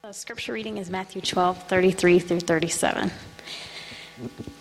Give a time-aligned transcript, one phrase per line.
[0.00, 3.10] The scripture reading is Matthew 12, 33 through 37.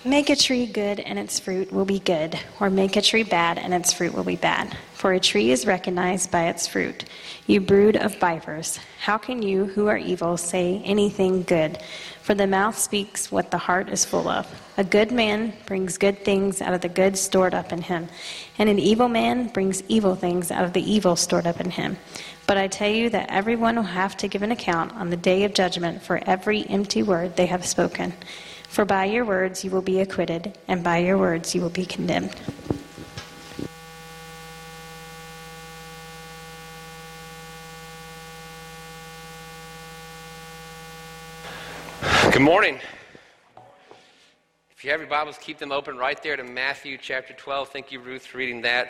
[0.04, 3.60] Make a tree good and its fruit will be good, or make a tree bad
[3.60, 4.76] and its fruit will be bad.
[4.94, 7.06] For a tree is recognized by its fruit.
[7.46, 11.78] You brood of vipers, how can you who are evil say anything good?
[12.24, 14.48] For the mouth speaks what the heart is full of.
[14.78, 18.08] A good man brings good things out of the good stored up in him,
[18.58, 21.96] and an evil man brings evil things out of the evil stored up in him.
[22.48, 25.44] But I tell you that everyone will have to give an account on the day
[25.44, 28.14] of judgment for every empty word they have spoken.
[28.70, 31.86] For by your words you will be acquitted, and by your words you will be
[31.86, 32.34] condemned.
[42.32, 42.80] Good morning.
[44.72, 47.70] If you have your Bibles, keep them open right there to Matthew chapter 12.
[47.70, 48.90] Thank you, Ruth, for reading that.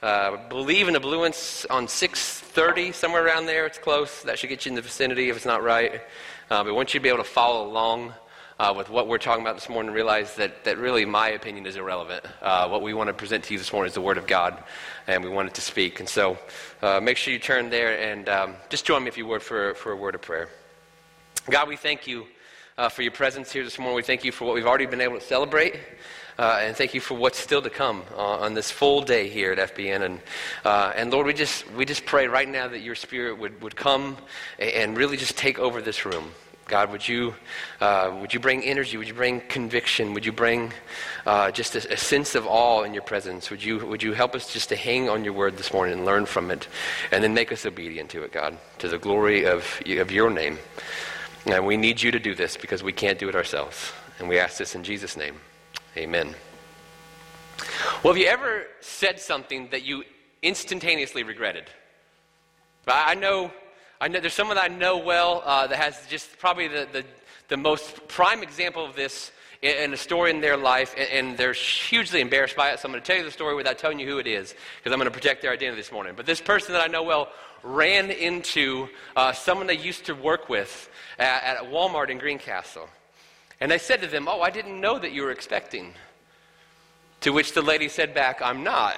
[0.00, 3.66] Uh, believe in Abluence on 6:30, somewhere around there.
[3.66, 4.22] It's close.
[4.22, 6.00] That should get you in the vicinity if it's not right.
[6.50, 8.14] Uh, but want you to be able to follow along
[8.60, 11.66] uh, with what we're talking about this morning and realize that, that really my opinion
[11.66, 12.24] is irrelevant.
[12.40, 14.62] Uh, what we want to present to you this morning is the Word of God,
[15.08, 15.98] and we want it to speak.
[15.98, 16.38] And so
[16.80, 19.74] uh, make sure you turn there and um, just join me, if you would, for,
[19.74, 20.48] for a word of prayer.
[21.50, 22.28] God, we thank you
[22.92, 23.96] for your presence here this morning.
[23.96, 25.74] We thank you for what we've already been able to celebrate.
[26.38, 29.50] Uh, and thank you for what's still to come uh, on this full day here
[29.50, 30.02] at FBN.
[30.02, 30.20] And,
[30.64, 33.74] uh, and Lord, we just, we just pray right now that your Spirit would, would
[33.74, 34.16] come
[34.60, 36.30] and really just take over this room.
[36.68, 37.34] God, would you,
[37.80, 38.96] uh, would you bring energy?
[38.98, 40.14] Would you bring conviction?
[40.14, 40.72] Would you bring
[41.26, 43.50] uh, just a, a, sense of awe in your presence?
[43.50, 46.04] Would you, would you help us just to hang on your word this morning and
[46.04, 46.68] learn from it
[47.10, 50.58] and then make us obedient to it, God, to the glory of, of your name?
[51.46, 53.90] And we need you to do this because we can't do it ourselves.
[54.20, 55.40] And we ask this in Jesus' name.
[55.98, 56.32] Amen.
[58.04, 60.04] Well, have you ever said something that you
[60.42, 61.64] instantaneously regretted?
[62.86, 63.50] I know,
[64.00, 67.04] I know there's someone that I know well uh, that has just probably the, the,
[67.48, 71.36] the, most prime example of this in, in a story in their life, and, and,
[71.36, 72.78] they're hugely embarrassed by it.
[72.78, 74.92] So I'm going to tell you the story without telling you who it is, because
[74.92, 76.12] I'm going to protect their identity this morning.
[76.16, 77.28] But this person that I know well
[77.64, 78.86] ran into
[79.16, 82.88] uh, someone they used to work with at, at Walmart in Greencastle.
[83.60, 85.94] And I said to them, Oh, I didn't know that you were expecting.
[87.22, 88.94] To which the lady said back, I'm not.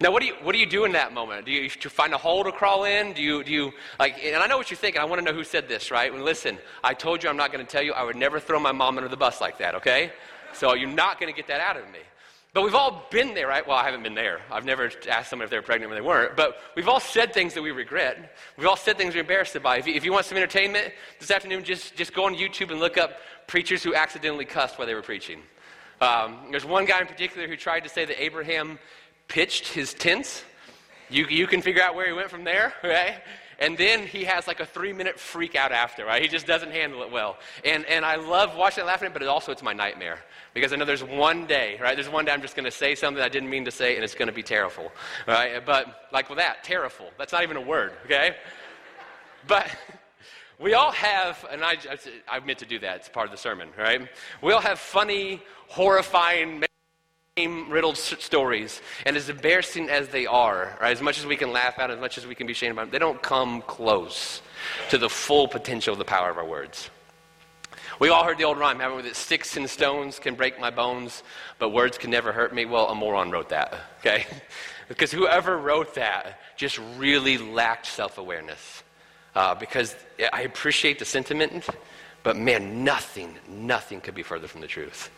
[0.00, 1.46] Now, what do you, what do, you do in that moment?
[1.46, 3.12] Do you, do you find a hole to crawl in?
[3.12, 5.00] Do you, do you, like, and I know what you're thinking.
[5.00, 6.12] I want to know who said this, right?
[6.12, 7.92] Well, listen, I told you I'm not going to tell you.
[7.92, 10.10] I would never throw my mom under the bus like that, okay?
[10.54, 12.00] So you're not going to get that out of me.
[12.54, 13.66] But we've all been there, right?
[13.66, 14.42] Well, I haven't been there.
[14.50, 16.36] I've never asked someone if they were pregnant when they weren't.
[16.36, 18.36] But we've all said things that we regret.
[18.58, 19.78] We've all said things we're embarrassed by.
[19.78, 22.78] If you, if you want some entertainment this afternoon, just, just go on YouTube and
[22.78, 23.12] look up
[23.46, 25.40] preachers who accidentally cussed while they were preaching.
[26.02, 28.78] Um, there's one guy in particular who tried to say that Abraham
[29.28, 30.44] pitched his tents.
[31.08, 33.22] You, you can figure out where he went from there, right?
[33.62, 36.20] And then he has like a three minute freak out after, right?
[36.20, 37.38] He just doesn't handle it well.
[37.64, 40.18] And, and I love watching it laughing, but it also it's my nightmare.
[40.52, 41.94] Because I know there's one day, right?
[41.94, 44.02] There's one day I'm just going to say something I didn't mean to say, and
[44.02, 44.90] it's going to be terrible,
[45.28, 45.64] right?
[45.64, 47.10] But like with that, terrible.
[47.18, 48.34] That's not even a word, okay?
[49.46, 49.68] But
[50.58, 51.76] we all have, and I,
[52.28, 54.08] I meant to do that, it's part of the sermon, right?
[54.42, 56.64] We all have funny, horrifying,
[57.38, 58.82] riddled stories.
[59.06, 62.18] And as embarrassing as they are, as much as we can laugh at, as much
[62.18, 64.42] as we can be ashamed about, they don't come close
[64.90, 66.90] to the full potential of the power of our words.
[67.98, 69.02] We all heard the old rhyme, haven't we?
[69.04, 71.22] That sticks and stones can break my bones,
[71.58, 72.66] but words can never hurt me.
[72.66, 74.26] Well, a moron wrote that, okay?
[74.88, 78.82] because whoever wrote that just really lacked self awareness.
[79.34, 79.96] Uh, because
[80.34, 81.66] I appreciate the sentiment,
[82.24, 85.10] but man, nothing, nothing could be further from the truth.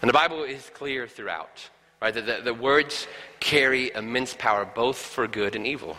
[0.00, 1.68] And the Bible is clear throughout,
[2.00, 2.14] right?
[2.14, 3.06] That the, the words
[3.40, 5.96] carry immense power both for good and evil.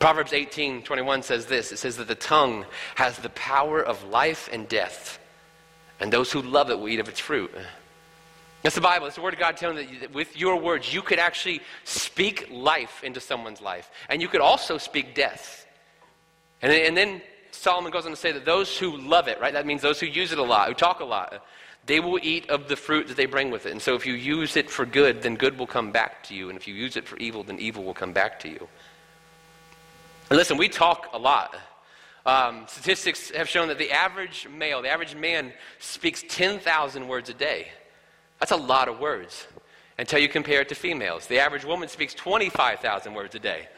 [0.00, 2.66] Proverbs 18 21 says this it says that the tongue
[2.96, 5.18] has the power of life and death,
[6.00, 7.50] and those who love it will eat of its fruit.
[8.62, 9.06] That's the Bible.
[9.06, 13.04] It's the Word of God telling that with your words, you could actually speak life
[13.04, 15.66] into someone's life, and you could also speak death.
[16.60, 17.22] And and then
[17.52, 19.52] Solomon goes on to say that those who love it, right?
[19.52, 21.44] That means those who use it a lot, who talk a lot,
[21.86, 23.72] they will eat of the fruit that they bring with it.
[23.72, 26.48] And so if you use it for good, then good will come back to you.
[26.48, 28.68] And if you use it for evil, then evil will come back to you.
[30.30, 31.54] And listen, we talk a lot.
[32.24, 37.34] Um, statistics have shown that the average male, the average man, speaks 10,000 words a
[37.34, 37.68] day.
[38.40, 39.46] That's a lot of words
[39.98, 41.26] until you compare it to females.
[41.26, 43.68] The average woman speaks 25,000 words a day.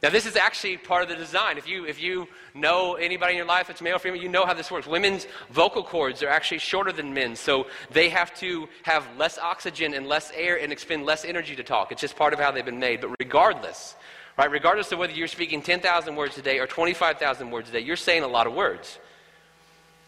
[0.00, 1.58] Now, this is actually part of the design.
[1.58, 4.46] If you, if you know anybody in your life that's male or female, you know
[4.46, 4.86] how this works.
[4.86, 9.94] Women's vocal cords are actually shorter than men's, so they have to have less oxygen
[9.94, 11.90] and less air and expend less energy to talk.
[11.90, 13.00] It's just part of how they've been made.
[13.00, 13.96] But regardless,
[14.38, 14.52] Right?
[14.52, 17.96] Regardless of whether you're speaking 10,000 words a day or 25,000 words a day, you're
[17.96, 19.00] saying a lot of words.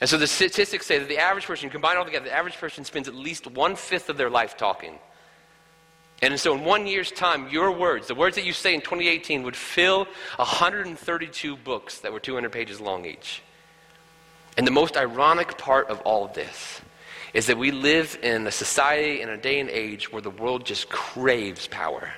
[0.00, 2.84] And so the statistics say that the average person, combined all together, the average person
[2.84, 5.00] spends at least one fifth of their life talking.
[6.22, 9.42] And so in one year's time, your words, the words that you say in 2018,
[9.42, 10.06] would fill
[10.36, 13.42] 132 books that were 200 pages long each.
[14.56, 16.82] And the most ironic part of all of this
[17.32, 20.66] is that we live in a society in a day and age where the world
[20.66, 22.10] just craves power.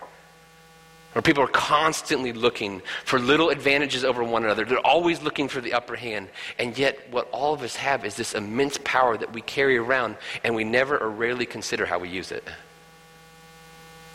[1.13, 4.65] Where people are constantly looking for little advantages over one another.
[4.65, 6.31] They're always looking for the upper hand.
[6.59, 10.17] And yet, what all of us have is this immense power that we carry around,
[10.43, 12.49] and we never or rarely consider how we use it.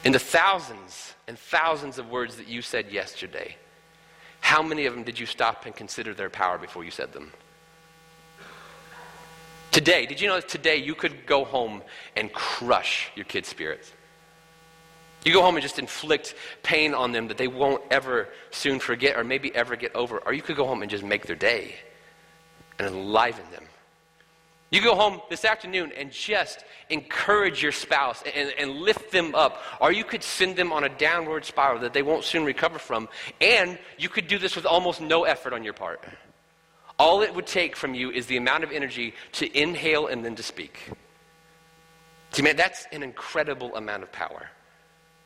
[0.08, 3.58] In the thousands and thousands of words that you said yesterday,
[4.40, 7.34] how many of them did you stop and consider their power before you said them?
[9.72, 11.82] Today, did you know that today you could go home
[12.16, 13.92] and crush your kids' spirits?
[15.26, 19.18] You go home and just inflict pain on them that they won't ever soon forget
[19.18, 20.20] or maybe ever get over.
[20.20, 21.76] Or you could go home and just make their day
[22.80, 23.66] and enliven them.
[24.70, 29.62] You go home this afternoon and just encourage your spouse and, and, lift them up.
[29.80, 33.08] Or you could send them on a downward spiral that they won't soon recover from.
[33.40, 36.04] And you could do this with almost no effort on your part.
[37.00, 40.36] All it would take from you is the amount of energy to inhale and then
[40.36, 40.90] to speak.
[42.32, 44.50] See, man, that's an incredible amount of power.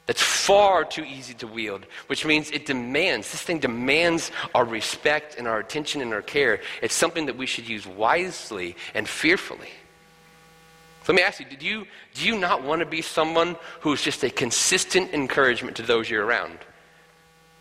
[0.08, 5.38] That's far too easy to wield, which means it demands, this thing demands our respect
[5.38, 6.60] and our attention and our care.
[6.82, 9.70] It's something that we should use wisely and fearfully.
[11.08, 14.24] Let me ask you, do you, do you not want to be someone who's just
[14.24, 16.60] a consistent encouragement to those you're around?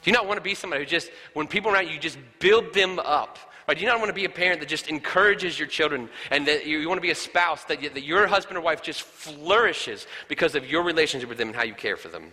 [0.03, 2.73] Do you not want to be somebody who just, when people around you just build
[2.73, 3.39] them up?
[3.69, 3.77] Right?
[3.77, 6.67] Do you not want to be a parent that just encourages your children and that
[6.67, 9.03] you, you want to be a spouse that, you, that your husband or wife just
[9.03, 12.31] flourishes because of your relationship with them and how you care for them?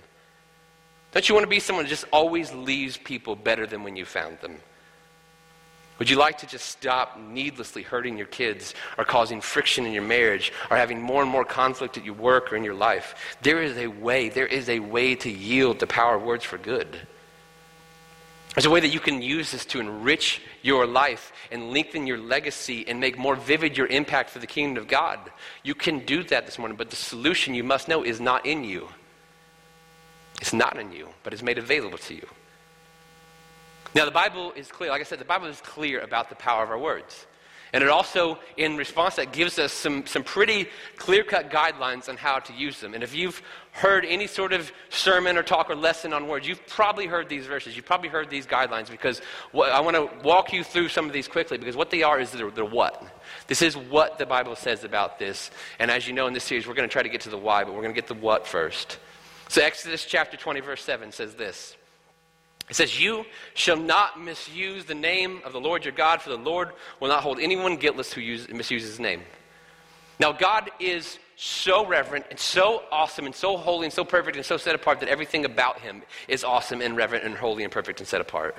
[1.11, 4.05] Don't you want to be someone that just always leaves people better than when you
[4.05, 4.57] found them?
[5.99, 10.03] Would you like to just stop needlessly hurting your kids or causing friction in your
[10.03, 13.35] marriage or having more and more conflict at your work or in your life?
[13.41, 16.59] There is a way, there is a way to yield the power of words for
[16.59, 16.99] good.
[18.55, 22.17] There's a way that you can use this to enrich your life and lengthen your
[22.17, 25.19] legacy and make more vivid your impact for the kingdom of God.
[25.63, 28.63] You can do that this morning, but the solution you must know is not in
[28.63, 28.87] you.
[30.41, 32.27] It's not in you, but it's made available to you.
[33.95, 34.89] Now, the Bible is clear.
[34.89, 37.25] Like I said, the Bible is clear about the power of our words.
[37.73, 42.15] And it also, in response that, gives us some, some pretty clear cut guidelines on
[42.15, 42.93] how to use them.
[42.93, 43.41] And if you've
[43.77, 47.45] heard any sort of sermon or talk or lesson on words, you've probably heard these
[47.45, 47.75] verses.
[47.75, 49.21] You've probably heard these guidelines because
[49.51, 52.19] what, I want to walk you through some of these quickly because what they are
[52.19, 53.03] is they're what.
[53.45, 55.51] This is what the Bible says about this.
[55.77, 57.37] And as you know in this series, we're going to try to get to the
[57.37, 58.97] why, but we're going to get the what first.
[59.47, 61.77] So, Exodus chapter 20, verse 7 says this.
[62.69, 66.37] It says, You shall not misuse the name of the Lord your God, for the
[66.37, 69.21] Lord will not hold anyone guiltless who use, misuses his name.
[70.19, 74.45] Now, God is so reverent and so awesome and so holy and so perfect and
[74.45, 77.99] so set apart that everything about him is awesome and reverent and holy and perfect
[77.99, 78.57] and set apart.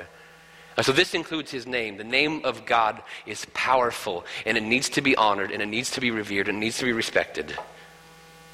[0.80, 1.96] So, this includes his name.
[1.96, 5.90] The name of God is powerful and it needs to be honored and it needs
[5.92, 7.52] to be revered and it needs to be respected.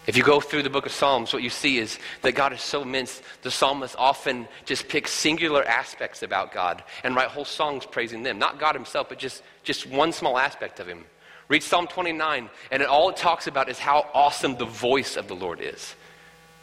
[0.07, 2.61] If you go through the book of Psalms, what you see is that God is
[2.61, 7.87] so immense, the psalmist often just picks singular aspects about God and write whole songs
[7.87, 8.39] praising them.
[8.39, 11.05] Not God himself, but just, just one small aspect of him.
[11.49, 15.29] Read Psalm 29, and it, all it talks about is how awesome the voice of
[15.29, 15.95] the Lord is.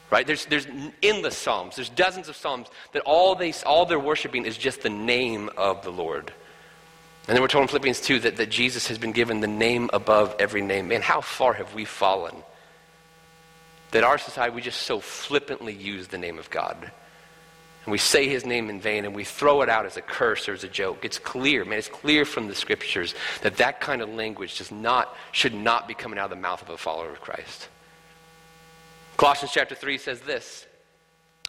[0.10, 0.28] Right?
[0.28, 0.68] There's, there's
[1.02, 1.78] endless psalms.
[1.78, 5.84] There's dozens of psalms that all, they, all they're worshiping is just the name of
[5.84, 6.34] the Lord.
[7.28, 9.90] And then we're told in Philippians 2 that, that Jesus has been given the name
[9.94, 10.90] above every name.
[10.90, 12.36] Man, how far have we fallen?
[13.92, 16.92] that our society, we just so flippantly use the name of God.
[17.86, 20.48] And we say his name in vain and we throw it out as a curse
[20.48, 21.04] or as a joke.
[21.04, 25.16] It's clear, man, it's clear from the scriptures that that kind of language does not,
[25.32, 27.70] should not be coming out of the mouth of a follower of Christ.
[29.18, 30.68] Colossians chapter 3 says this.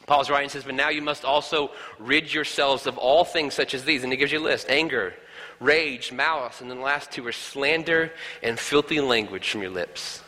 [0.06, 3.84] Paul's writing says, But now you must also rid yourselves of all things such as
[3.84, 4.02] these.
[4.02, 5.14] And he gives you a list anger,
[5.60, 8.10] rage, malice, and then the last two are slander
[8.42, 10.22] and filthy language from your lips.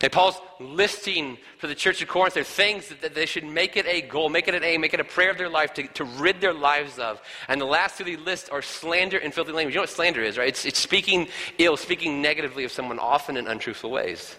[0.00, 3.76] And Paul's listing for the church of Corinth, are things that, that, they should make
[3.76, 5.86] it a goal, make it an aim, make it a prayer of their life to,
[5.88, 7.20] to rid their lives of.
[7.48, 9.74] And the last two he lists are slander and filthy language.
[9.74, 10.48] You know what slander is, right?
[10.48, 11.28] It's, it's speaking
[11.58, 14.36] ill, speaking negatively of someone, often in untruthful ways.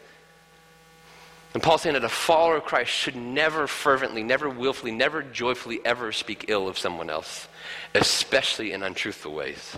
[1.53, 5.79] And Paul's saying that a follower of Christ should never fervently, never willfully, never joyfully
[5.83, 7.47] ever speak ill of someone else,
[7.95, 9.77] especially in untruthful ways.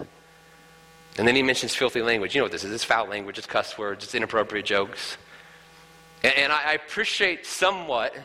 [1.17, 2.35] And then he mentions filthy language.
[2.35, 2.71] You know what this is?
[2.71, 5.17] It's foul language, it's cuss words, it's inappropriate jokes.
[6.23, 8.15] And, and I, appreciate somewhat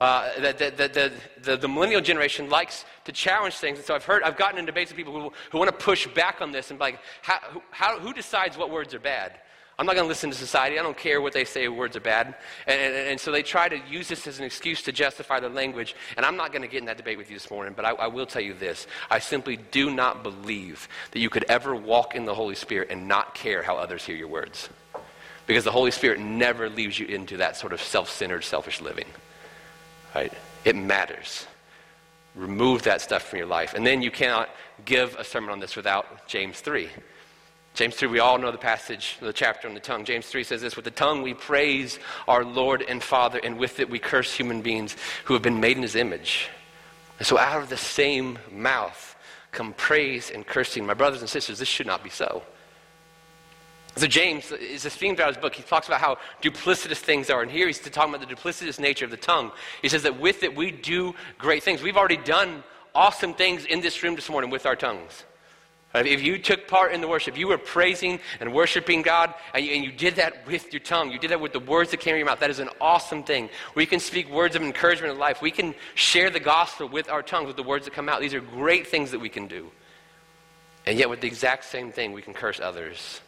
[0.00, 1.12] Uh, the, the, the,
[1.42, 3.78] the, the millennial generation likes to challenge things.
[3.78, 6.06] And so I've heard, I've gotten in debates with people who, who want to push
[6.06, 9.40] back on this and be like, how, how, who decides what words are bad?
[9.76, 10.78] I'm not going to listen to society.
[10.78, 12.36] I don't care what they say words are bad.
[12.66, 15.50] And, and, and, so they try to use this as an excuse to justify their
[15.50, 15.96] language.
[16.16, 17.90] And I'm not going to get in that debate with you this morning, but I,
[17.90, 18.86] I will tell you this.
[19.10, 23.08] I simply do not believe that you could ever walk in the Holy Spirit and
[23.08, 24.68] not care how others hear your words.
[25.48, 29.06] Because the Holy Spirit never leaves you into that sort of self centered, selfish living.
[30.14, 30.32] Right?
[30.64, 31.46] It matters.
[32.34, 33.72] Remove that stuff from your life.
[33.74, 34.50] And then you cannot
[34.84, 36.88] give a sermon on this without James 3.
[37.72, 40.04] James 3, we all know the passage, the chapter on the tongue.
[40.04, 43.80] James 3 says this With the tongue we praise our Lord and Father, and with
[43.80, 46.50] it we curse human beings who have been made in his image.
[47.18, 49.16] And so out of the same mouth
[49.50, 50.84] come praise and cursing.
[50.84, 52.42] My brothers and sisters, this should not be so.
[53.98, 55.56] So James is a theme throughout his book.
[55.56, 57.42] He talks about how duplicitous things are.
[57.42, 59.50] And here he's talking about the duplicitous nature of the tongue.
[59.82, 61.82] He says that with it we do great things.
[61.82, 62.62] We've already done
[62.94, 65.24] awesome things in this room this morning with our tongues.
[65.96, 69.72] If you took part in the worship, you were praising and worshiping God, and you,
[69.72, 71.10] and you, did that with your tongue.
[71.10, 72.38] You did that with the words that came of your mouth.
[72.38, 73.48] That is an awesome thing.
[73.74, 75.42] We can speak words of encouragement in life.
[75.42, 78.20] We can share the gospel with our tongues, with the words that come out.
[78.20, 79.70] These are great things that we can do.
[80.86, 83.22] And yet, with the exact same thing, we can curse others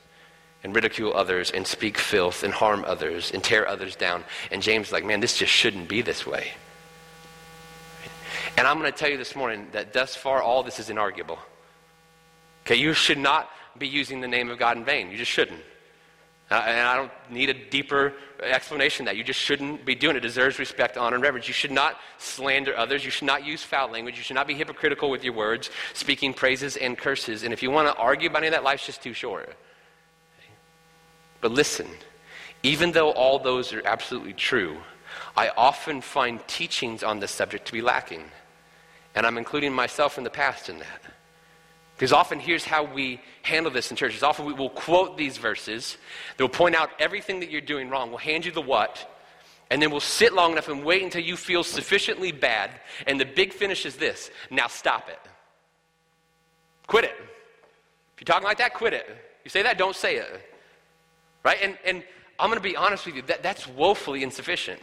[0.63, 4.25] and ridicule others and speak filth and harm others and tear others down.
[4.51, 6.53] And James is like, man, this just shouldn't be this way.
[8.57, 11.39] And I'm going to tell you this morning that thus far, all this is inarguable.
[12.67, 15.11] Okay, you should not be using the name of God in vain.
[15.11, 15.61] You just shouldn't.
[16.51, 18.13] Uh, and I don't need a deeper
[18.43, 19.17] explanation that.
[19.17, 20.19] You just shouldn't be doing it.
[20.19, 21.47] It deserves respect, honor, and reverence.
[21.47, 23.05] You should not slander others.
[23.05, 24.17] You should not use foul language.
[24.17, 27.45] You should not be hypocritical with your words, speaking praises and curses.
[27.45, 29.55] And if you want to argue about any of that, life's just too short.
[31.41, 31.89] But listen,
[32.63, 34.77] even though all those are absolutely true,
[35.37, 38.25] I often find teachings on this subject to be lacking.
[39.15, 41.03] And I'm including myself in the past in that.
[41.97, 44.23] Because often here's how we handle this in churches.
[44.23, 45.99] Often we will quote these verses.
[46.37, 48.09] They'll point out everything that you're doing wrong.
[48.09, 49.07] We'll hand you the what.
[49.71, 52.71] And then we'll sit long enough and wait until you feel sufficiently bad.
[53.07, 55.21] And the big finish is this now stop it.
[56.87, 57.15] Quit it.
[57.19, 59.07] If you're talking like that, quit it.
[59.45, 60.43] You say that, don't say it.
[61.43, 61.59] Right?
[61.63, 62.03] And, and
[62.39, 64.81] I'm going to be honest with you, that, that's woefully insufficient.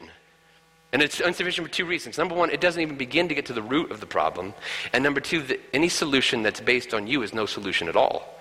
[0.94, 2.18] And it's insufficient for two reasons.
[2.18, 4.54] Number one, it doesn't even begin to get to the root of the problem.
[4.94, 8.34] And number two, any solution that's based on you is no solution at all.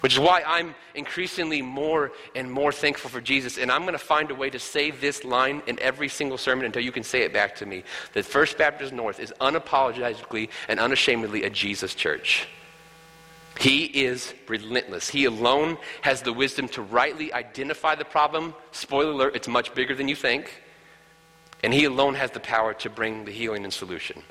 [0.00, 3.58] Which is why I'm increasingly more and more thankful for Jesus.
[3.58, 6.64] And I'm going to find a way to say this line in every single sermon
[6.64, 7.82] until you can say it back to me
[8.12, 12.46] that First Baptist North is unapologetically and unashamedly a Jesus church.
[13.58, 15.08] He is relentless.
[15.08, 18.54] He alone has the wisdom to rightly identify the problem.
[18.72, 20.62] Spoiler alert, it's much bigger than you think.
[21.64, 24.22] And He alone has the power to bring the healing and solution.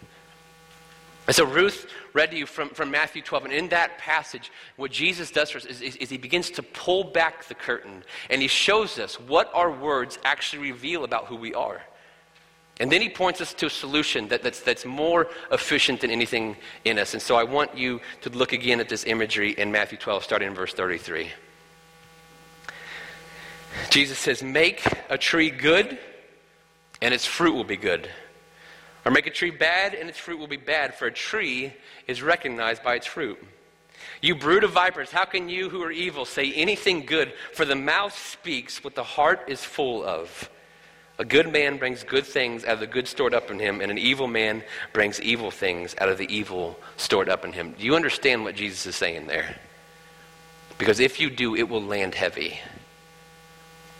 [1.27, 3.45] And so Ruth read to you from, from Matthew 12.
[3.45, 6.63] And in that passage, what Jesus does for us is, is, is, he begins to
[6.63, 11.35] pull back the curtain and he shows us what our words actually reveal about who
[11.35, 11.81] we are.
[12.79, 16.57] And then he points us to a solution that, that's, that's more efficient than anything
[16.83, 17.13] in us.
[17.13, 20.49] And so I want you to look again at this imagery in Matthew 12, starting
[20.49, 21.29] in verse 33.
[23.89, 25.97] Jesus says, Make a tree good,
[27.01, 28.09] and its fruit will be good.
[29.05, 31.73] Or make a tree bad, and its fruit will be bad, for a tree
[32.07, 33.37] is recognized by its fruit.
[34.21, 37.33] You brood of vipers, how can you who are evil say anything good?
[37.53, 40.49] For the mouth speaks what the heart is full of.
[41.17, 43.89] A good man brings good things out of the good stored up in him, and
[43.89, 47.73] an evil man brings evil things out of the evil stored up in him.
[47.77, 49.55] Do you understand what Jesus is saying there?
[50.77, 52.59] Because if you do, it will land heavy.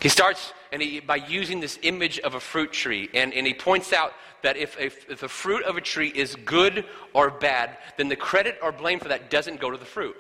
[0.01, 3.53] He starts and he, by using this image of a fruit tree, and, and he
[3.53, 7.77] points out that if, if, if the fruit of a tree is good or bad,
[7.95, 10.15] then the credit or blame for that doesn't go to the fruit.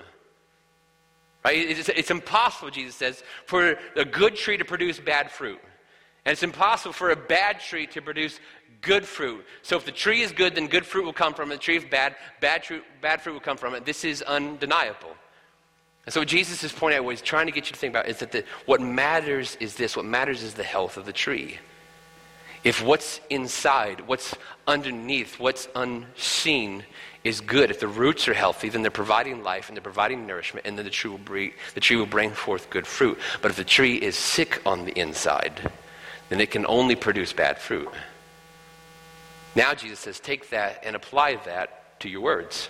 [1.43, 1.57] Right?
[1.57, 5.59] It's, it's impossible, Jesus says, for a good tree to produce bad fruit.
[6.25, 8.39] And it's impossible for a bad tree to produce
[8.81, 9.45] good fruit.
[9.61, 11.55] So if the tree is good, then good fruit will come from it.
[11.55, 13.85] The tree is bad, bad, fruit, bad fruit will come from it.
[13.85, 15.15] This is undeniable.
[16.05, 18.07] And so Jesus is pointing out, what he's trying to get you to think about,
[18.07, 19.95] is that the, what matters is this.
[19.95, 21.57] What matters is the health of the tree.
[22.63, 24.35] If what's inside, what's
[24.67, 26.83] underneath, what's unseen
[27.23, 30.65] is good, if the roots are healthy, then they're providing life and they're providing nourishment,
[30.65, 31.19] and then the tree will
[31.73, 33.19] the tree will bring forth good fruit.
[33.41, 35.71] But if the tree is sick on the inside,
[36.29, 37.89] then it can only produce bad fruit.
[39.55, 42.69] Now Jesus says, take that and apply that to your words.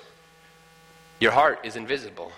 [1.19, 2.31] Your heart is invisible.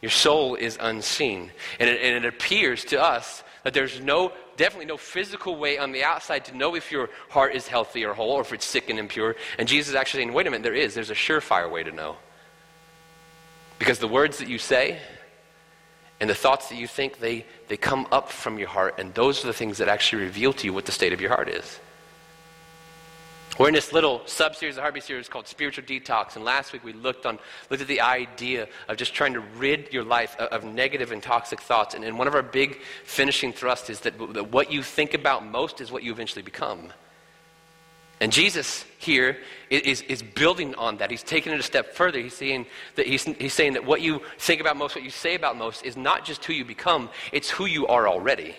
[0.00, 1.50] Your soul is unseen.
[1.80, 5.92] And it, and it appears to us that there's no definitely no physical way on
[5.92, 8.90] the outside to know if your heart is healthy or whole or if it's sick
[8.90, 9.36] and impure.
[9.58, 10.94] And Jesus is actually saying, wait a minute, there is.
[10.94, 12.16] There's a surefire way to know.
[13.78, 15.00] Because the words that you say
[16.20, 19.44] and the thoughts that you think, they, they come up from your heart, and those
[19.44, 21.78] are the things that actually reveal to you what the state of your heart is.
[23.58, 26.36] We're in this little sub-series, the Heartbeat series called Spiritual Detox.
[26.36, 29.92] And last week we looked on looked at the idea of just trying to rid
[29.92, 31.96] your life of, of negative and toxic thoughts.
[31.96, 35.44] And, and, one of our big finishing thrusts is that, that what you think about
[35.44, 36.92] most is what you eventually become.
[38.20, 39.38] And Jesus here
[39.70, 41.10] is, is building on that.
[41.10, 42.18] He's taking it a step further.
[42.18, 45.36] He's saying, that he's, he's saying that what you think about most, what you say
[45.36, 48.56] about most, is not just who you become, it's who you are already.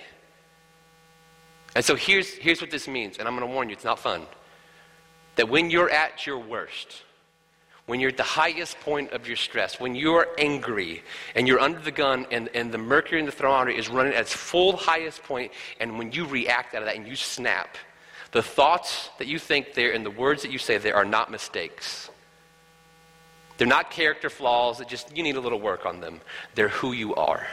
[1.75, 4.00] And so here's, here's what this means, and I'm going to warn you, it's not
[4.00, 4.25] fun
[5.36, 7.04] that when you're at your worst,
[7.86, 11.01] when you're at the highest point of your stress, when you're angry
[11.34, 14.20] and you're under the gun and, and the mercury in the thermometer is running at
[14.20, 17.78] its full highest point, and when you react out of that and you snap,
[18.32, 21.32] the thoughts that you think there and the words that you say there are not
[21.32, 22.10] mistakes.
[23.58, 26.22] They're not character flaws that just you need a little work on them.
[26.56, 27.46] They're who you are.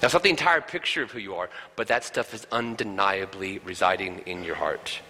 [0.00, 4.20] That's not the entire picture of who you are, but that stuff is undeniably residing
[4.26, 5.00] in your heart.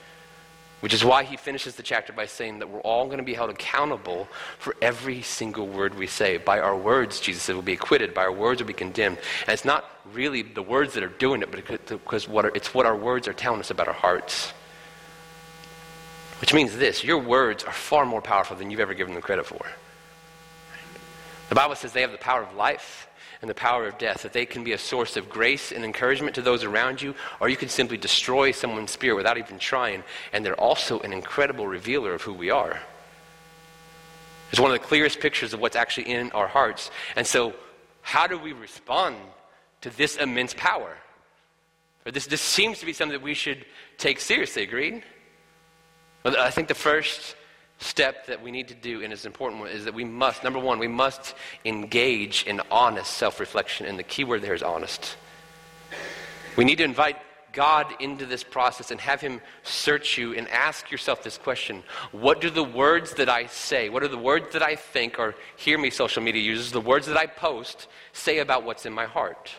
[0.80, 3.32] Which is why he finishes the chapter by saying that we're all going to be
[3.32, 4.28] held accountable
[4.58, 6.36] for every single word we say.
[6.36, 8.12] By our words, Jesus said, we'll be acquitted.
[8.12, 9.18] By our words, we'll be condemned.
[9.46, 12.74] And it's not really the words that are doing it, but because what are, it's
[12.74, 14.52] what our words are telling us about our hearts.
[16.40, 19.46] Which means this your words are far more powerful than you've ever given them credit
[19.46, 19.64] for.
[21.48, 23.08] The Bible says they have the power of life
[23.44, 26.34] and the power of death, that they can be a source of grace and encouragement
[26.34, 30.42] to those around you, or you can simply destroy someone's spirit without even trying, and
[30.42, 32.80] they're also an incredible revealer of who we are.
[34.50, 36.90] It's one of the clearest pictures of what's actually in our hearts.
[37.16, 37.52] And so,
[38.00, 39.16] how do we respond
[39.82, 40.96] to this immense power?
[42.06, 43.66] Or this, this seems to be something that we should
[43.98, 45.02] take seriously, agreed?
[46.24, 47.36] I think the first
[47.84, 50.58] step that we need to do, and is important one, is that we must, number
[50.58, 53.86] one, we must engage in honest self reflection.
[53.86, 55.16] And the key word there is honest.
[56.56, 57.18] We need to invite
[57.52, 62.40] God into this process and have Him search you and ask yourself this question What
[62.40, 65.78] do the words that I say, what are the words that I think, or hear
[65.78, 69.52] me, social media users, the words that I post say about what's in my heart?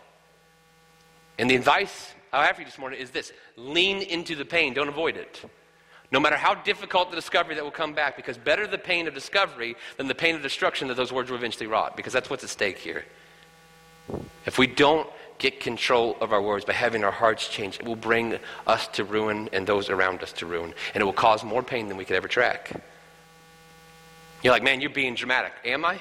[1.38, 4.74] And the advice I have for you this morning is this lean into the pain,
[4.74, 5.42] don't avoid it.
[6.16, 9.14] No matter how difficult the discovery that will come back, because better the pain of
[9.14, 12.42] discovery than the pain of destruction that those words will eventually wrought, because that's what's
[12.42, 13.04] at stake here.
[14.46, 17.98] If we don't get control of our words by having our hearts change, it will
[17.98, 20.74] bring us to ruin and those around us to ruin.
[20.94, 22.72] And it will cause more pain than we could ever track.
[24.42, 25.52] You're like, man, you're being dramatic.
[25.66, 26.00] Am I?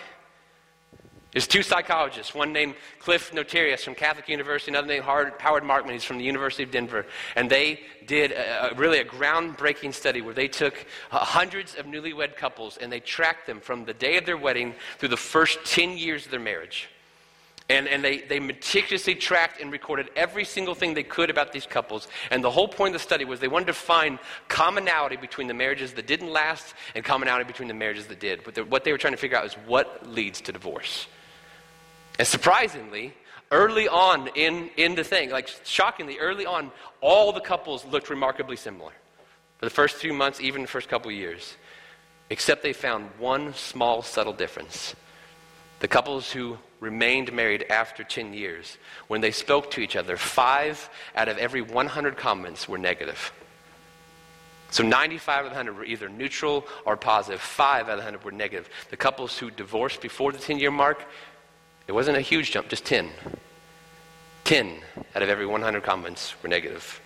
[1.35, 6.05] There's two psychologists, one named Cliff Notarius from Catholic University, another named Howard, Markman, he's
[6.05, 7.07] from the University of Denver.
[7.35, 11.87] And they did a, a, really a groundbreaking study where they took uh, hundreds of
[11.87, 15.59] newlywed couples and they tracked them from the day of their wedding through the first
[15.65, 16.89] 10 years of their marriage.
[17.69, 21.67] And, and they, they meticulously tracked and recorded every single thing they could about these
[21.67, 22.07] couples.
[22.31, 25.55] And the whole point of the study was they wanted to find commonality between the
[25.55, 28.45] marriages that didn't last and commonality between the marriages that did.
[28.45, 31.09] But what they were trying to figure out is what leads to divorce.
[32.19, 33.15] And surprisingly,
[33.51, 38.57] early on in, in the thing, like shockingly, early on, all the couples looked remarkably
[38.57, 38.93] similar.
[39.59, 41.57] For the first few months, even the first couple years.
[42.31, 44.95] Except they found one small, subtle difference.
[45.81, 50.89] The couples who remained married after 10 years, when they spoke to each other, five
[51.15, 53.33] out of every 100 comments were negative.
[54.71, 57.41] So 95 out of 100 were either neutral or positive.
[57.41, 58.69] Five out of 100 were negative.
[58.91, 61.07] The couples who divorced before the 10 year mark
[61.87, 63.11] it wasn't a huge jump, just 10.
[64.45, 64.81] 10
[65.15, 67.01] out of every 100 comments were negative.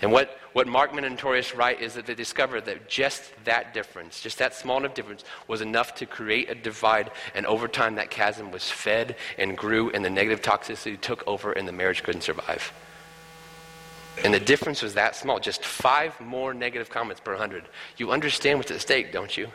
[0.00, 4.20] And what, what Markman and Notarius write is that they discovered that just that difference,
[4.20, 7.10] just that small enough difference, was enough to create a divide.
[7.34, 11.52] And over time, that chasm was fed and grew, and the negative toxicity took over,
[11.52, 12.72] and the marriage couldn't survive.
[14.24, 17.64] And the difference was that small, just five more negative comments per 100.
[17.96, 19.48] You understand what's at stake, don't you?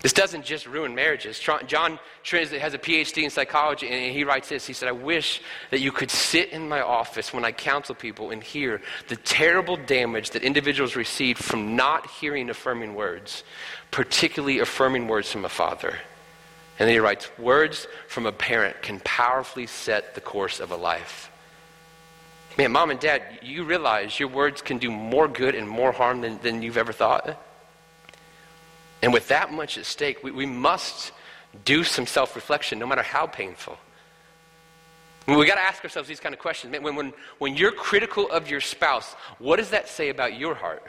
[0.00, 1.40] This doesn't just ruin marriages.
[1.40, 4.64] John has a PhD in psychology, and he writes this.
[4.64, 8.30] He said, I wish that you could sit in my office when I counsel people
[8.30, 13.42] and hear the terrible damage that individuals receive from not hearing affirming words,
[13.90, 15.98] particularly affirming words from a father.
[16.78, 20.76] And then he writes, Words from a parent can powerfully set the course of a
[20.76, 21.28] life.
[22.56, 26.20] Man, mom and dad, you realize your words can do more good and more harm
[26.20, 27.36] than, than you've ever thought?
[29.02, 31.12] And with that much at stake, we, we must
[31.64, 33.78] do some self reflection, no matter how painful.
[35.26, 36.74] We've got to ask ourselves these kind of questions.
[36.80, 40.82] When, when, when you're critical of your spouse, what does that say about your heart?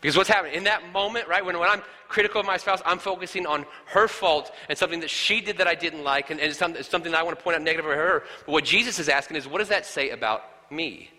[0.00, 2.98] Because what's happening in that moment, right, when, when I'm critical of my spouse, I'm
[2.98, 6.50] focusing on her fault and something that she did that I didn't like, and, and
[6.50, 8.24] it's, something, it's something that I want to point out negative of her.
[8.44, 11.10] But what Jesus is asking is, what does that say about me?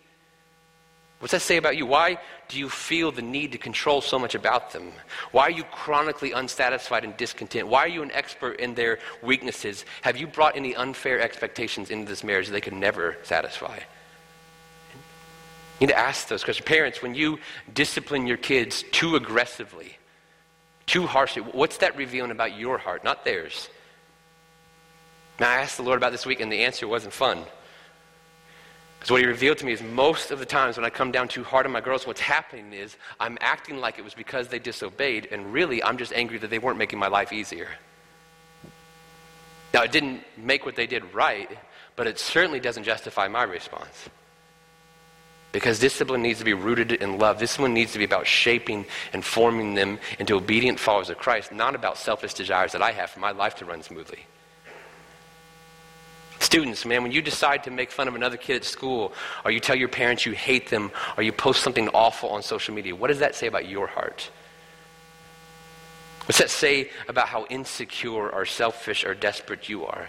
[1.20, 1.88] What's that say about you?
[1.88, 4.92] Why do you feel the need to control so much about them?
[5.32, 7.68] Why are you chronically unsatisfied and discontent?
[7.68, 9.84] Why are you an expert in their weaknesses?
[10.04, 13.80] Have you brought any unfair expectations into this marriage that they could never satisfy?
[15.80, 16.66] You need to ask those questions.
[16.66, 17.40] Parents, when you
[17.74, 19.98] discipline your kids too aggressively,
[20.86, 23.70] too harshly, what's that revealing about your heart, not theirs?
[25.40, 27.44] Now, I asked the Lord about this week, and the answer wasn't fun.
[29.00, 31.28] Because what he revealed to me is most of the times when I come down
[31.28, 34.60] too hard on my girls, what's happening is I'm acting like it was because they
[34.60, 37.70] disobeyed, and really I'm just angry that they weren't making my life easier.
[39.74, 41.50] Now, it didn't make what they did right,
[41.96, 44.10] but it certainly doesn't justify my response.
[45.52, 47.40] Because discipline needs to be rooted in love.
[47.40, 51.76] Discipline needs to be about shaping and forming them into obedient followers of Christ, not
[51.76, 54.26] about selfish desires that I have for my life to run smoothly.
[56.48, 59.12] Students, man, when you decide to make fun of another kid at school,
[59.44, 62.74] or you tell your parents you hate them, or you post something awful on social
[62.74, 64.32] media, what does that say about your heart?
[66.26, 70.08] What's that say about how insecure or selfish or desperate you are?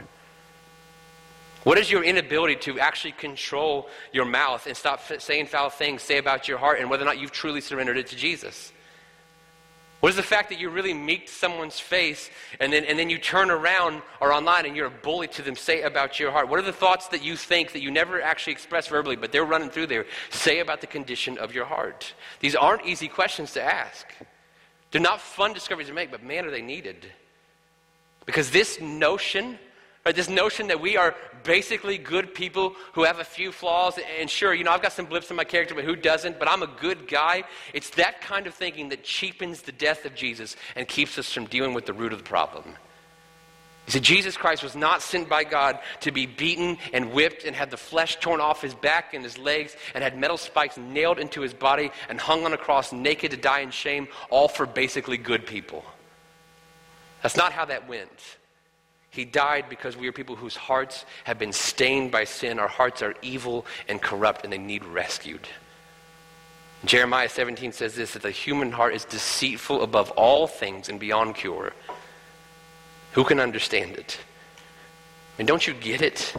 [1.65, 6.19] What is your inability to actually control your mouth and stop saying foul things say
[6.19, 8.73] about your heart and whether or not you've truly surrendered it to Jesus?
[10.01, 12.31] What is the fact that you really meet someone's face
[12.61, 15.57] and then, and then you turn around or online and you're a bully to them
[15.57, 16.49] say about your heart?
[16.49, 19.45] What are the thoughts that you think that you never actually express verbally, but they're
[19.45, 22.15] running through there, say about the condition of your heart?
[22.39, 24.07] These aren't easy questions to ask.
[24.93, 27.07] They're not fun discoveries to make, but man, are they needed.
[28.25, 29.59] Because this notion
[30.07, 34.31] Right, this notion that we are basically good people who have a few flaws, and
[34.31, 36.39] sure, you know, I've got some blips in my character, but who doesn't?
[36.39, 37.45] But I'm a good guy.
[37.75, 41.47] It's that kind of thinking that cheapens the death of Jesus and keeps us from
[41.47, 42.65] dealing with the root of the problem.
[43.87, 47.57] You see, Jesus Christ was not sent by God to be beaten and whipped and
[47.57, 51.19] had the flesh torn off his back and his legs and had metal spikes nailed
[51.19, 54.67] into his body and hung on a cross naked to die in shame, all for
[54.67, 55.85] basically good people.
[57.23, 58.38] That's not how that went.
[59.11, 62.59] He died because we are people whose hearts have been stained by sin.
[62.59, 65.49] Our hearts are evil and corrupt, and they need rescued.
[66.85, 71.35] Jeremiah 17 says this that the human heart is deceitful above all things and beyond
[71.35, 71.73] cure.
[73.13, 74.19] Who can understand it?
[75.39, 76.35] And don't you get it?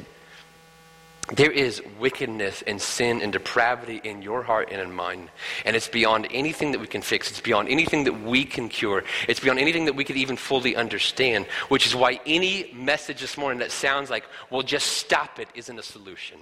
[1.31, 5.29] There is wickedness and sin and depravity in your heart and in mine.
[5.63, 7.29] And it's beyond anything that we can fix.
[7.29, 9.03] It's beyond anything that we can cure.
[9.27, 13.37] It's beyond anything that we could even fully understand, which is why any message this
[13.37, 16.39] morning that sounds like, well, just stop it, isn't a solution.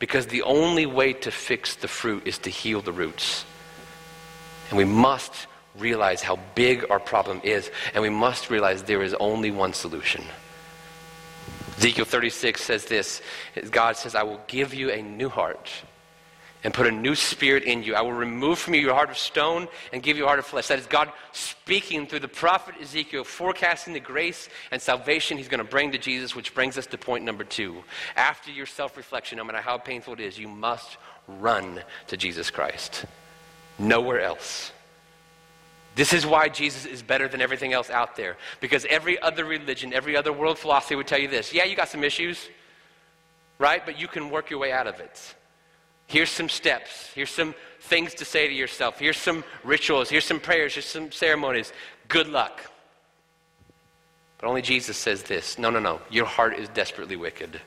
[0.00, 3.44] Because the only way to fix the fruit is to heal the roots.
[4.70, 5.46] And we must
[5.78, 10.24] realize how big our problem is, and we must realize there is only one solution.
[11.80, 13.22] Ezekiel 36 says this
[13.70, 15.70] God says, I will give you a new heart
[16.62, 17.94] and put a new spirit in you.
[17.94, 20.44] I will remove from you your heart of stone and give you a heart of
[20.44, 20.68] flesh.
[20.68, 25.64] That is God speaking through the prophet Ezekiel, forecasting the grace and salvation he's going
[25.64, 27.82] to bring to Jesus, which brings us to point number two.
[28.14, 32.50] After your self reflection, no matter how painful it is, you must run to Jesus
[32.50, 33.06] Christ.
[33.78, 34.72] Nowhere else.
[35.94, 38.36] This is why Jesus is better than everything else out there.
[38.60, 41.88] Because every other religion, every other world philosophy would tell you this yeah, you got
[41.88, 42.48] some issues,
[43.58, 43.84] right?
[43.84, 45.34] But you can work your way out of it.
[46.06, 47.10] Here's some steps.
[47.14, 48.98] Here's some things to say to yourself.
[48.98, 50.10] Here's some rituals.
[50.10, 50.74] Here's some prayers.
[50.74, 51.72] Here's some ceremonies.
[52.08, 52.60] Good luck.
[54.38, 56.00] But only Jesus says this no, no, no.
[56.10, 57.60] Your heart is desperately wicked.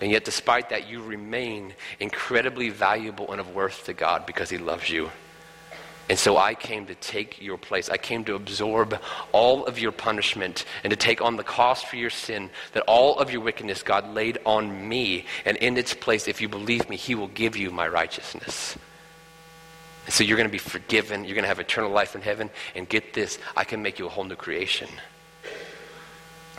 [0.00, 4.58] And yet, despite that, you remain incredibly valuable and of worth to God because He
[4.58, 5.10] loves you.
[6.08, 7.90] And so I came to take your place.
[7.90, 9.00] I came to absorb
[9.32, 13.18] all of your punishment and to take on the cost for your sin, that all
[13.18, 15.26] of your wickedness God laid on me.
[15.44, 18.76] And in its place, if you believe me, He will give you my righteousness.
[20.04, 21.24] And so you're going to be forgiven.
[21.24, 22.50] You're going to have eternal life in heaven.
[22.76, 24.88] And get this I can make you a whole new creation.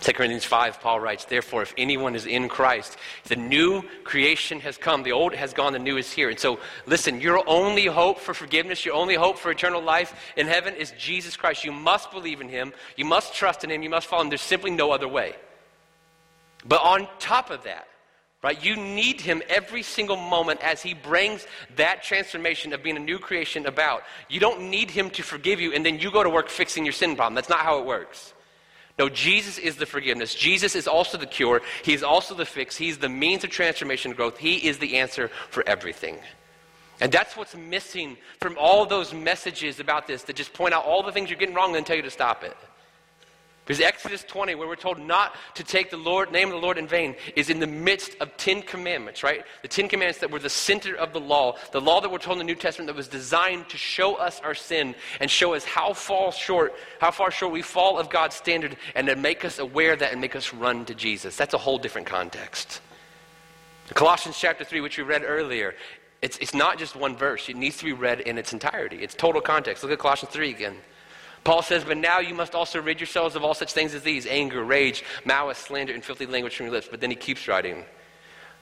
[0.01, 4.77] 2 Corinthians 5, Paul writes, Therefore, if anyone is in Christ, the new creation has
[4.77, 5.01] come.
[5.01, 6.29] The old has gone, the new is here.
[6.29, 10.45] And so, listen, your only hope for forgiveness, your only hope for eternal life in
[10.45, 11.65] heaven is Jesus Christ.
[11.65, 12.73] You must believe in him.
[12.95, 13.81] You must trust in him.
[13.81, 14.29] You must follow him.
[14.29, 15.35] There's simply no other way.
[16.63, 17.87] But on top of that,
[18.43, 22.99] right, you need him every single moment as he brings that transformation of being a
[22.99, 24.03] new creation about.
[24.29, 26.93] You don't need him to forgive you and then you go to work fixing your
[26.93, 27.33] sin problem.
[27.33, 28.33] That's not how it works.
[28.97, 30.33] No, Jesus is the forgiveness.
[30.33, 31.61] Jesus is also the cure.
[31.83, 32.75] He is also the fix.
[32.75, 34.37] He's the means of transformation and growth.
[34.37, 36.17] He is the answer for everything.
[36.99, 41.03] And that's what's missing from all those messages about this that just point out all
[41.03, 42.57] the things you're getting wrong and tell you to stop it.
[43.67, 46.77] Because Exodus 20, where we're told not to take the Lord, name of the Lord
[46.77, 49.43] in vain, is in the midst of Ten Commandments, right?
[49.61, 52.39] The Ten Commandments that were the center of the law, the law that we're told
[52.39, 55.65] in the New Testament that was designed to show us our sin and show us
[55.65, 59.59] how far short, how far short we fall of God's standard, and to make us
[59.59, 61.35] aware of that and make us run to Jesus.
[61.35, 62.79] That's a whole different context.
[63.95, 65.75] Colossians chapter 3, which we read earlier,
[66.21, 67.49] it's, it's not just one verse.
[67.49, 69.03] It needs to be read in its entirety.
[69.03, 69.83] It's total context.
[69.83, 70.77] Look at Colossians 3 again.
[71.47, 74.27] Paul says, But now you must also rid yourselves of all such things as these
[74.27, 76.89] anger, rage, malice, slander, and filthy language from your lips.
[76.91, 77.85] But then he keeps writing,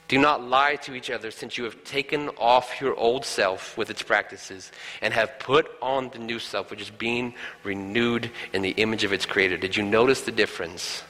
[0.06, 3.90] Do not lie to each other, since you have taken off your old self with
[3.90, 4.70] its practices
[5.02, 9.12] and have put on the new self, which is being renewed in the image of
[9.12, 9.56] its creator.
[9.56, 11.02] Did you notice the difference?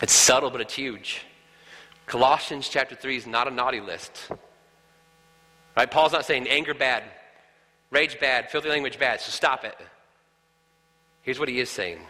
[0.00, 1.20] It's subtle, but it's huge.
[2.06, 4.30] Colossians chapter 3 is not a naughty list.
[5.76, 5.90] Right?
[5.90, 7.02] Paul's not saying anger bad,
[7.90, 9.76] rage bad, filthy language bad, so stop it.
[11.22, 12.00] Here's what he is saying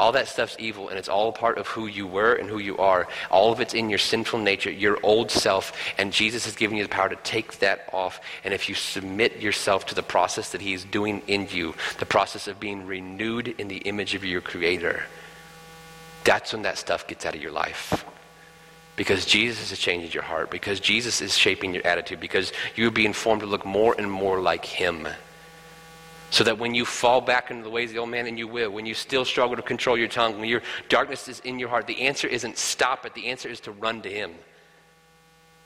[0.00, 2.76] all that stuff's evil, and it's all part of who you were and who you
[2.78, 3.06] are.
[3.30, 6.82] All of it's in your sinful nature, your old self, and Jesus has given you
[6.82, 8.20] the power to take that off.
[8.42, 12.48] And if you submit yourself to the process that He's doing in you, the process
[12.48, 15.04] of being renewed in the image of your Creator,
[16.24, 18.04] that's when that stuff gets out of your life.
[18.96, 23.12] Because Jesus is changing your heart, because Jesus is shaping your attitude, because you're being
[23.12, 25.06] formed to look more and more like Him.
[26.30, 28.48] So that when you fall back into the ways of the old man, and you
[28.48, 31.68] will, when you still struggle to control your tongue, when your darkness is in your
[31.68, 33.14] heart, the answer isn't stop it.
[33.14, 34.32] The answer is to run to Him.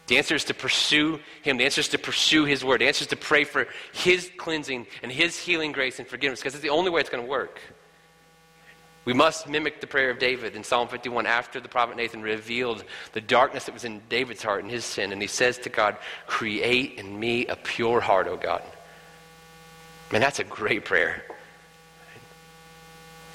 [0.08, 1.56] The answer is to pursue Him.
[1.56, 2.80] The answer is to pursue His Word.
[2.80, 6.54] The answer is to pray for His cleansing and His healing grace and forgiveness because
[6.54, 7.60] it's the only way it's going to work.
[9.08, 12.84] We must mimic the prayer of David in Psalm 51 after the prophet Nathan revealed
[13.14, 15.12] the darkness that was in David's heart and his sin.
[15.12, 18.62] And he says to God, Create in me a pure heart, O God.
[20.10, 21.22] Man, that's a great prayer.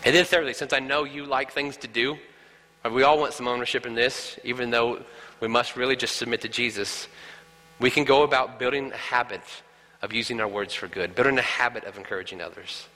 [0.05, 2.17] And then, thirdly, since I know you like things to do,
[2.91, 5.01] we all want some ownership in this, even though
[5.39, 7.07] we must really just submit to Jesus.
[7.79, 9.43] We can go about building a habit
[10.01, 12.87] of using our words for good, building a habit of encouraging others.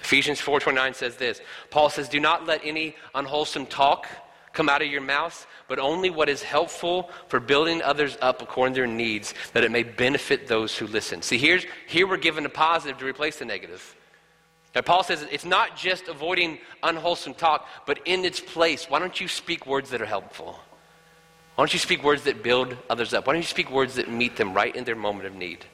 [0.00, 1.40] Ephesians 4:29 says this.
[1.70, 4.08] Paul says, "Do not let any unwholesome talk
[4.52, 8.74] come out of your mouth, but only what is helpful for building others up according
[8.74, 11.22] to their needs, that it may benefit those who listen.
[11.22, 13.96] See, here's, here we're given a positive to replace the negative.
[14.74, 19.20] Now, Paul says it's not just avoiding unwholesome talk, but in its place, why don't
[19.20, 20.58] you speak words that are helpful?
[21.54, 23.26] Why don't you speak words that build others up?
[23.26, 25.66] Why don't you speak words that meet them right in their moment of need?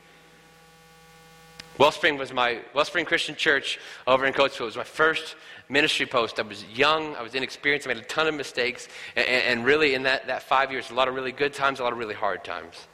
[1.78, 4.62] Wellspring was my Wellspring Christian Church over in Coatesville.
[4.62, 5.36] It was my first
[5.68, 6.40] ministry post.
[6.40, 9.94] I was young, I was inexperienced, I made a ton of mistakes, and, and really
[9.94, 12.14] in that, that five years, a lot of really good times, a lot of really
[12.14, 12.88] hard times.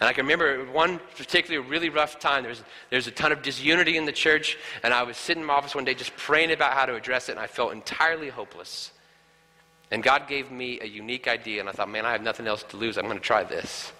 [0.00, 2.42] And I can remember one particularly really rough time.
[2.42, 5.46] There was, there a ton of disunity in the church, and I was sitting in
[5.46, 8.30] my office one day just praying about how to address it, and I felt entirely
[8.30, 8.90] hopeless.
[9.90, 12.62] And God gave me a unique idea, and I thought, man, I have nothing else
[12.70, 12.96] to lose.
[12.96, 13.92] I'm going to try this.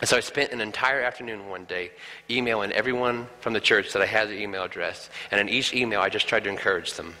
[0.00, 1.90] And so I spent an entire afternoon one day
[2.30, 5.10] emailing everyone from the church that I had their email address.
[5.30, 7.14] And in each email, I just tried to encourage them.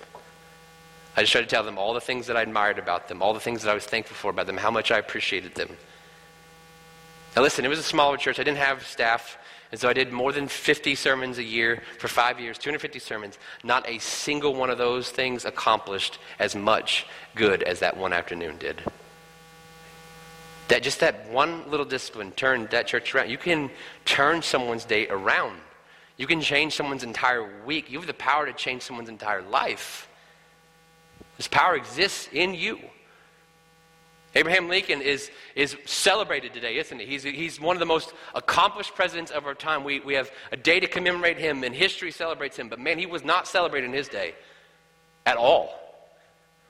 [1.16, 3.34] I just tried to tell them all the things that I admired about them, all
[3.34, 5.76] the things that I was thankful for about them, how much I appreciated them.
[7.36, 8.40] Now, listen, it was a smaller church.
[8.40, 9.36] I didn't have staff.
[9.72, 13.38] And so I did more than 50 sermons a year for five years, 250 sermons.
[13.62, 18.56] Not a single one of those things accomplished as much good as that one afternoon
[18.58, 18.82] did.
[20.70, 23.28] That just that one little discipline turned that church around.
[23.28, 23.70] You can
[24.04, 25.58] turn someone's day around.
[26.16, 27.90] You can change someone's entire week.
[27.90, 30.08] You have the power to change someone's entire life.
[31.36, 32.78] This power exists in you.
[34.36, 37.06] Abraham Lincoln is, is celebrated today, isn't he?
[37.06, 39.82] He's, he's one of the most accomplished presidents of our time.
[39.82, 42.68] We, we have a day to commemorate him, and history celebrates him.
[42.68, 44.36] But man, he was not celebrated in his day
[45.26, 45.79] at all.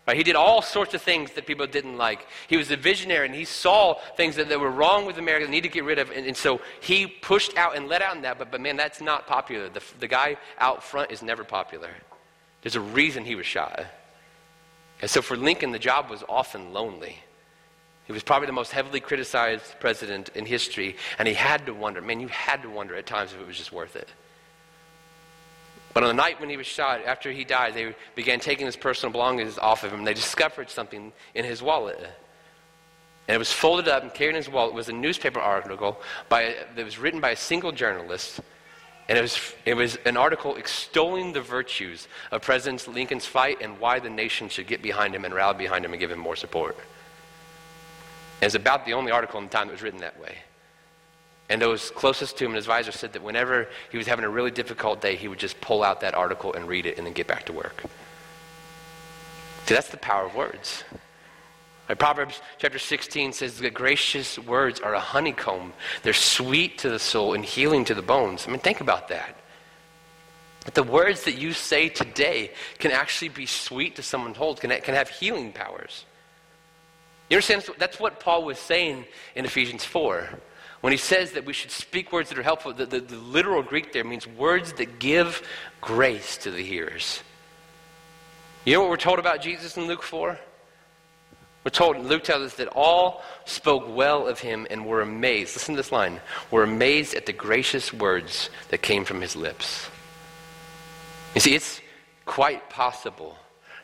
[0.07, 0.17] Right?
[0.17, 2.27] He did all sorts of things that people didn't like.
[2.49, 5.51] He was a visionary and he saw things that, that were wrong with America that
[5.51, 6.11] need to get rid of.
[6.11, 8.39] And, and, so he pushed out and let out in that.
[8.39, 9.69] But, but man, that's not popular.
[9.69, 11.91] The, the guy out front is never popular.
[12.63, 13.85] There's a reason he was shot.
[15.01, 17.17] And so for Lincoln, the job was often lonely.
[18.07, 20.97] He was probably the most heavily criticized president in history.
[21.19, 23.57] And he had to wonder, man, you had to wonder at times if it was
[23.57, 24.09] just worth it.
[25.93, 28.77] But on the night when he was shot, after he died, they began taking his
[28.77, 30.05] personal belongings off of him.
[30.05, 31.99] They discovered something in his wallet.
[31.99, 34.73] And it was folded up and carried in his wallet.
[34.73, 38.41] It was a newspaper article by, that was written by a single journalist.
[39.09, 43.79] And it was, it was an article extolling the virtues of President Lincoln's fight and
[43.81, 46.37] why the nation should get behind him and rally behind him and give him more
[46.37, 46.77] support.
[48.41, 50.39] And it's about the only article in the time that was written that way.
[51.51, 54.53] And those closest to him, an advisor, said that whenever he was having a really
[54.53, 57.27] difficult day, he would just pull out that article and read it and then get
[57.27, 57.83] back to work.
[59.67, 60.85] See, that's the power of words.
[61.99, 65.73] Proverbs chapter 16 says that gracious words are a honeycomb.
[66.05, 68.47] They're sweet to the soul and healing to the bones.
[68.47, 69.37] I mean, think about that.
[70.67, 74.71] That the words that you say today can actually be sweet to someone's hold, can,
[74.83, 76.05] can have healing powers.
[77.29, 77.65] You understand?
[77.79, 80.29] That's what Paul was saying in Ephesians 4.
[80.81, 83.63] When he says that we should speak words that are helpful, the, the, the literal
[83.63, 85.47] Greek there means words that give
[85.81, 87.23] grace to the hearers.
[88.65, 90.39] You know what we're told about Jesus in Luke 4?
[91.65, 95.55] We're told, Luke tells us that all spoke well of him and were amazed.
[95.55, 96.21] Listen to this line.
[96.51, 99.89] Were amazed at the gracious words that came from his lips.
[101.35, 101.81] You see, it's
[102.25, 103.37] quite possible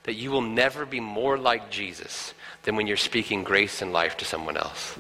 [0.04, 2.32] that you will never be more like Jesus
[2.62, 4.96] than when you're speaking grace and life to someone else.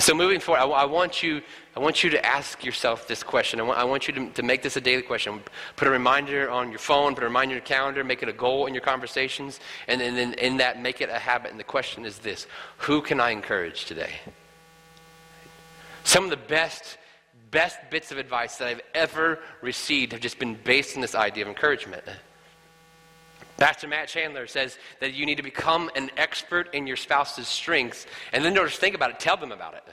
[0.00, 1.42] And so moving forward, I, I, want you,
[1.76, 3.60] I want you to ask yourself this question.
[3.60, 5.42] I want, I want you to, to make this a daily question.
[5.76, 8.32] Put a reminder on your phone, put a reminder on your calendar, make it a
[8.32, 11.50] goal in your conversations, and then in that, make it a habit.
[11.50, 12.46] And the question is this
[12.78, 14.14] Who can I encourage today?
[16.04, 16.96] Some of the best,
[17.50, 21.44] best bits of advice that I've ever received have just been based on this idea
[21.44, 22.04] of encouragement.
[23.60, 28.06] Pastor Matt Chandler says that you need to become an expert in your spouse's strengths,
[28.32, 29.84] and then just think about it, tell them about it.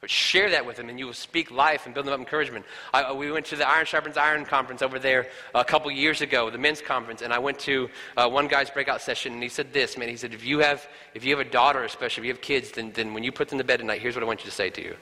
[0.00, 2.64] But share that with them, and you will speak life and build them up encouragement.
[2.92, 6.50] I, we went to the Iron Sharpens Iron conference over there a couple years ago,
[6.50, 9.72] the men's conference, and I went to uh, one guy's breakout session, and he said
[9.72, 10.08] this, man.
[10.08, 12.72] He said, if you have, if you have a daughter, especially if you have kids,
[12.72, 14.50] then, then when you put them to bed at night, here's what I want you
[14.50, 14.96] to say to you.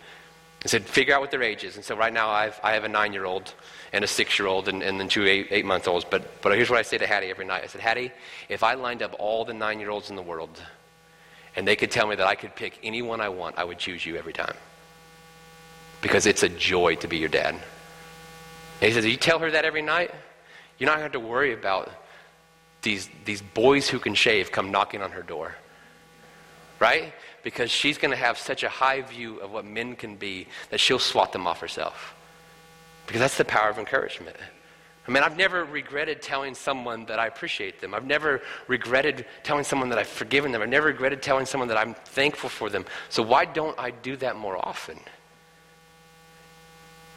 [0.66, 1.76] He said, figure out what their age is.
[1.76, 3.54] And so right now I've, I have a nine year old
[3.92, 6.04] and a six year old and, and then two eight, eight month olds.
[6.04, 8.10] But, but here's what I say to Hattie every night I said, Hattie,
[8.48, 10.60] if I lined up all the nine year olds in the world
[11.54, 14.04] and they could tell me that I could pick anyone I want, I would choose
[14.04, 14.56] you every time.
[16.00, 17.54] Because it's a joy to be your dad.
[17.54, 17.62] And
[18.80, 20.10] he says, You tell her that every night,
[20.78, 21.92] you're not going to have to worry about
[22.82, 25.54] these, these boys who can shave come knocking on her door.
[26.78, 27.12] Right?
[27.46, 30.80] because she's going to have such a high view of what men can be that
[30.80, 32.12] she'll swat them off herself.
[33.06, 34.36] Because that's the power of encouragement.
[35.06, 37.94] I mean, I've never regretted telling someone that I appreciate them.
[37.94, 40.60] I've never regretted telling someone that I've forgiven them.
[40.60, 42.84] I've never regretted telling someone that I'm thankful for them.
[43.10, 44.98] So why don't I do that more often?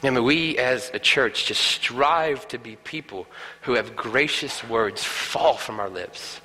[0.04, 3.26] I mean, we as a church just strive to be people
[3.62, 6.40] who have gracious words fall from our lips.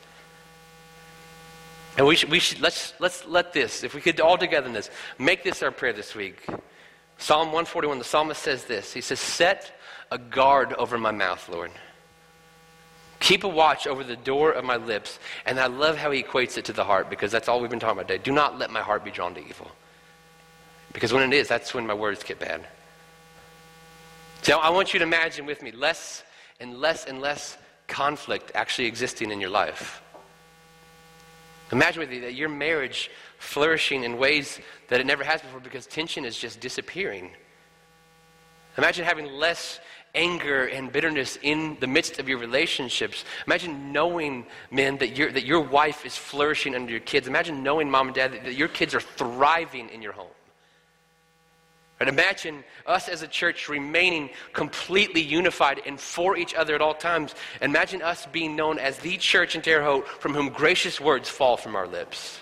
[1.98, 4.74] And we should, we should let's, let's let this, if we could all together in
[4.74, 6.46] this, make this our prayer this week.
[7.18, 8.92] Psalm 141, the psalmist says this.
[8.92, 9.72] He says, Set
[10.12, 11.72] a guard over my mouth, Lord.
[13.20, 15.20] Keep a watch over the door of my lips.
[15.46, 17.80] And I love how he equates it to the heart because that's all we've been
[17.80, 18.22] talking about today.
[18.22, 19.72] Do not let my heart be drawn to evil.
[20.92, 22.68] Because when it is, that's when my words get bad.
[24.42, 26.24] So I want you to imagine with me less
[26.60, 30.02] and less and less conflict actually existing in your life.
[31.72, 35.88] Imagine with you that your marriage flourishing in ways that it never has before because
[35.88, 37.32] tension is just disappearing.
[38.78, 39.80] Imagine having less
[40.14, 43.26] anger and bitterness in the midst of your relationships.
[43.48, 47.28] Imagine knowing, men, that, your that your wife is flourishing under your kids.
[47.28, 50.28] Imagine knowing, mom and dad, that, that your kids are thriving in your home.
[52.00, 52.10] Right?
[52.10, 57.34] Imagine us as a church remaining completely unified and for each other at all times.
[57.62, 61.58] Imagine us being known as the church in Terre Haute from whom gracious words fall
[61.58, 62.40] from our lips.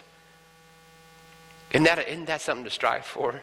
[1.71, 3.41] Isn't that, isn't that something to strive for?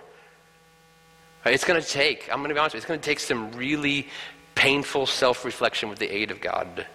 [1.44, 3.52] It's going to take, I'm going to be honest, you, it's going to take some
[3.52, 4.08] really
[4.54, 6.86] painful self reflection with the aid of God.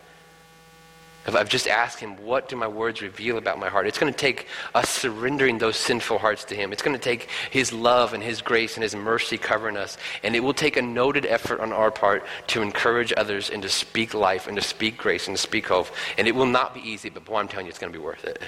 [1.27, 3.87] I've just asked him, what do my words reveal about my heart?
[3.87, 6.71] It's going to take us surrendering those sinful hearts to him.
[6.71, 9.97] It's going to take his love and his grace and his mercy covering us.
[10.23, 13.69] And it will take a noted effort on our part to encourage others and to
[13.69, 15.87] speak life and to speak grace and to speak hope.
[16.19, 18.03] And it will not be easy, but boy, I'm telling you, it's going to be
[18.03, 18.39] worth it.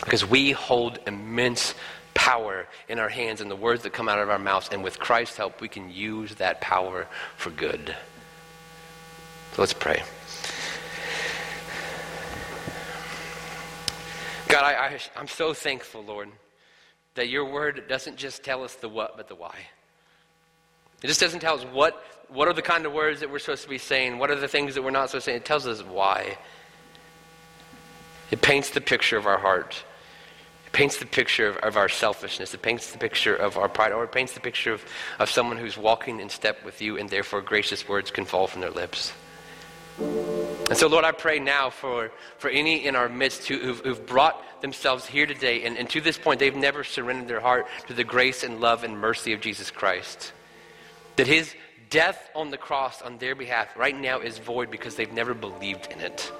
[0.00, 1.74] Because we hold immense
[2.12, 4.68] power in our hands and the words that come out of our mouths.
[4.70, 7.94] And with Christ's help, we can use that power for good.
[9.52, 10.02] So let's pray.
[14.56, 16.30] God, I, I, I'm so thankful, Lord,
[17.14, 19.54] that your word doesn't just tell us the what, but the why.
[21.02, 23.64] It just doesn't tell us what, what are the kind of words that we're supposed
[23.64, 25.36] to be saying, what are the things that we're not supposed to say.
[25.36, 26.38] It tells us why.
[28.30, 29.84] It paints the picture of our heart
[30.64, 32.54] It paints the picture of, of, our selfishness.
[32.54, 34.82] It paints the picture of our pride, or it paints the picture of,
[35.18, 38.62] of someone who's walking in step with you, and therefore gracious words can fall from
[38.62, 39.12] their lips.
[40.68, 44.06] And so, Lord, I pray now for, for any in our midst who, who've, who've
[44.06, 47.94] brought themselves here today, and, and to this point, they've never surrendered their heart to
[47.94, 50.32] the grace and love and mercy of Jesus Christ.
[51.16, 51.54] That his
[51.88, 55.92] death on the cross on their behalf right now is void because they've never believed
[55.92, 56.32] in it.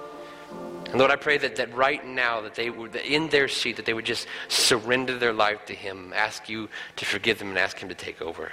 [0.86, 3.86] And Lord, I pray that, that right now, that they would, in their seat, that
[3.86, 7.78] they would just surrender their life to Him, ask you to forgive them, and ask
[7.78, 8.50] Him to take over.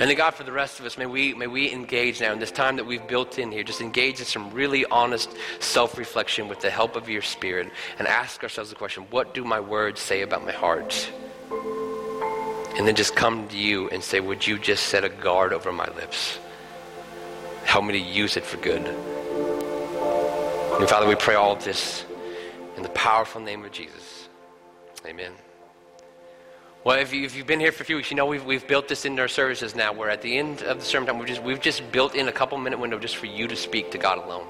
[0.00, 2.38] And then, God, for the rest of us, may we, may we engage now in
[2.38, 6.46] this time that we've built in here, just engage in some really honest self reflection
[6.46, 7.68] with the help of your Spirit
[7.98, 11.10] and ask ourselves the question what do my words say about my heart?
[11.50, 15.72] And then just come to you and say, Would you just set a guard over
[15.72, 16.38] my lips?
[17.64, 18.86] Help me to use it for good.
[20.78, 22.04] And Father, we pray all of this
[22.76, 24.28] in the powerful name of Jesus.
[25.04, 25.32] Amen.
[26.84, 28.86] Well, if, you, have been here for a few weeks, you know we've, we've built
[28.86, 31.42] this into our services now, We're at the end of the sermon time, we've just,
[31.42, 34.18] we've just built in a couple minute window just for you to speak to God
[34.18, 34.46] alone.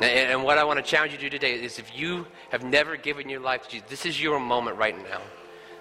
[0.00, 2.62] And, and what I want to challenge you to do today is if you have
[2.62, 5.20] never given your life to Jesus, this is your moment right now.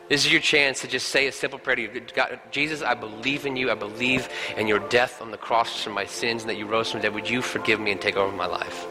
[0.09, 2.01] This is your chance to just say a simple prayer to you.
[2.13, 3.71] God, Jesus, I believe in you.
[3.71, 6.91] I believe in your death on the cross for my sins and that you rose
[6.91, 7.15] from the dead.
[7.15, 8.85] Would you forgive me and take over my life?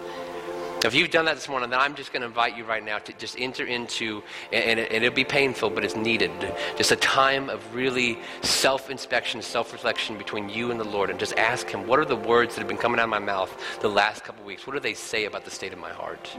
[0.84, 2.98] If you've done that this morning, then I'm just going to invite you right now
[2.98, 4.22] to just enter into,
[4.52, 6.30] and, it, will be painful, but it's needed,
[6.76, 11.18] just a time of really self inspection, self reflection between you and the Lord, and
[11.18, 13.50] just ask Him, what are the words that have been coming out of my mouth
[13.80, 14.66] the last couple weeks?
[14.66, 16.36] What do they say about the state of my heart?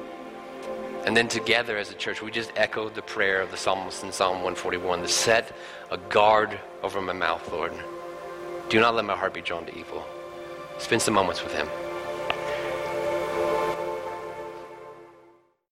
[1.06, 4.12] And then together as a church, we just echoed the prayer of the psalmist in
[4.12, 5.56] Psalm 141 to set
[5.90, 7.74] a guard over my mouth, Lord.
[8.70, 10.06] Do not let my heart be drawn to evil.
[10.78, 11.68] Spend some moments with Him.